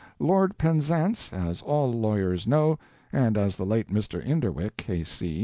[0.17, 2.79] Lord Penzance, as all lawyers know,
[3.13, 4.19] and as the late Mr.
[4.25, 5.39] Inderwick, K.C.